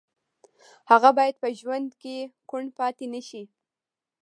[0.91, 2.15] هغه باید په ژوند کې
[2.49, 3.43] کوڼ پاتې نه شي